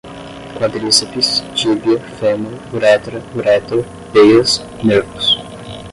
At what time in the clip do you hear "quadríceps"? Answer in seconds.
0.57-1.27